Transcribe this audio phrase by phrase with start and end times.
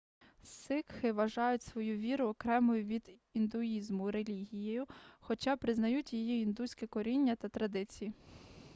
[0.43, 4.87] сикхи вважають свою віру окремою від індуїзму релігією
[5.19, 8.13] хоча признають її індуське коріння та традиції